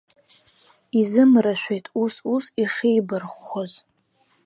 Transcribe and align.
Изымрашәеит, 0.99 1.85
ус-ус 2.01 2.45
ишеибарххоз. 2.63 3.71